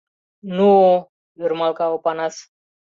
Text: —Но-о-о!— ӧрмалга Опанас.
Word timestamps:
—Но-о-о!— 0.57 0.97
ӧрмалга 1.43 1.85
Опанас. 1.95 2.35